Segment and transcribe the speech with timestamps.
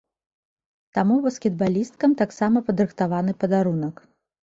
[0.99, 4.07] Таму баскетбалісткам таксама падрыхтаваны падарунак.